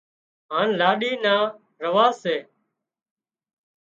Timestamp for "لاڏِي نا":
0.79-1.35